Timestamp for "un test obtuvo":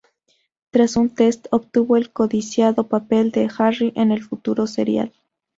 0.97-1.95